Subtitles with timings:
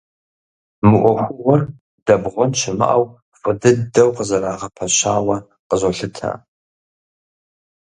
[0.87, 1.61] Мы ӏуэхугъуэр,
[2.05, 3.05] дэбгъуэн щымыӏэу,
[3.39, 6.31] фӏы дыдэу къызэрагъэпэщауэ къызолъытэ.